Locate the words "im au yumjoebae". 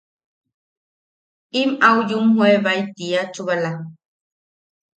1.61-2.81